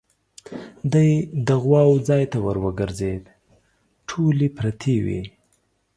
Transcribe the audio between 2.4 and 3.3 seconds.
ور وګرځېد،